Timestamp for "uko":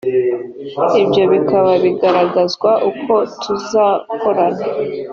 2.89-3.13